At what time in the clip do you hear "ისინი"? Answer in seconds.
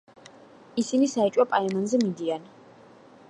0.83-1.09